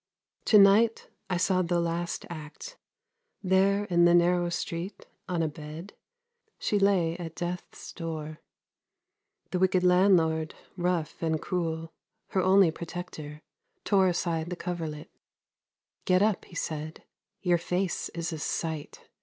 [0.45, 2.75] To night I saw the last act.
[3.43, 5.93] There, in the narrow street, on a bed,
[6.57, 8.39] she lay at death's door.
[9.51, 11.93] The wicked landlord, rough and cruel,
[12.29, 13.43] her only protector,
[13.85, 15.11] tore aside the coverlet.'
[16.05, 17.03] Get up!' he said.'
[17.43, 19.07] Your face is a sight.